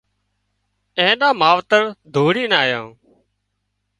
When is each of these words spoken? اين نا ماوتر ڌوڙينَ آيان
اين 0.99 1.11
نا 1.21 1.29
ماوتر 1.39 1.83
ڌوڙينَ 2.13 2.51
آيان 2.63 2.87